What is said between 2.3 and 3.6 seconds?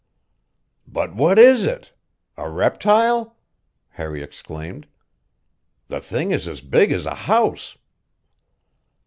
A reptile!"